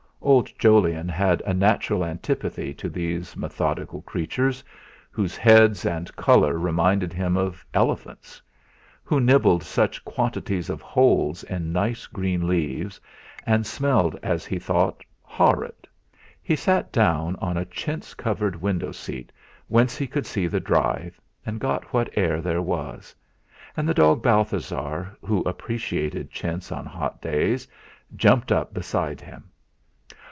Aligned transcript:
Old 0.23 0.51
Jolyon 0.59 1.09
had 1.09 1.41
a 1.47 1.53
natural 1.53 2.05
antipathy 2.05 2.75
to 2.75 2.89
these 2.89 3.35
methodical 3.35 4.03
creatures, 4.03 4.63
whose 5.09 5.35
heads 5.35 5.83
and 5.83 6.15
colour 6.15 6.59
reminded 6.59 7.11
him 7.11 7.35
of 7.35 7.65
elephants; 7.73 8.39
who 9.03 9.19
nibbled 9.19 9.63
such 9.63 10.05
quantities 10.05 10.69
of 10.69 10.79
holes 10.79 11.43
in 11.45 11.73
nice 11.73 12.05
green 12.05 12.45
leaves; 12.47 13.01
and 13.47 13.65
smelled, 13.65 14.15
as 14.21 14.45
he 14.45 14.59
thought, 14.59 15.03
horrid. 15.23 15.87
He 16.43 16.55
sat 16.55 16.91
down 16.91 17.35
on 17.37 17.57
a 17.57 17.65
chintz 17.65 18.13
covered 18.13 18.55
windowseat 18.61 19.31
whence 19.69 19.97
he 19.97 20.05
could 20.05 20.27
see 20.27 20.45
the 20.45 20.59
drive, 20.59 21.19
and 21.47 21.59
get 21.59 21.91
what 21.93 22.15
air 22.15 22.41
there 22.43 22.61
was; 22.61 23.15
and 23.75 23.89
the 23.89 23.95
dog 23.95 24.21
Balthasar 24.21 25.17
who 25.25 25.39
appreciated 25.41 26.29
chintz 26.29 26.71
on 26.71 26.85
hot 26.85 27.23
days, 27.23 27.67
jumped 28.15 28.51
up 28.51 28.71
beside 28.71 29.19
him. 29.19 29.45